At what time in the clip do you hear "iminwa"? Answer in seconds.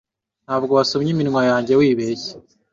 1.11-1.41